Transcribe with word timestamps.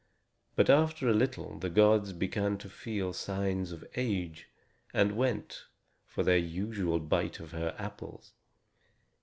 But 0.55 0.67
after 0.67 1.07
a 1.07 1.13
little 1.13 1.59
the 1.59 1.69
gods 1.69 2.11
began 2.11 2.57
to 2.57 2.69
feel 2.71 3.13
signs 3.13 3.71
of 3.71 3.85
age, 3.95 4.47
and 4.95 5.11
went 5.15 5.65
for 6.07 6.23
their 6.23 6.39
usual 6.39 6.99
bite 6.99 7.39
of 7.39 7.51
her 7.51 7.75
apples. 7.77 8.33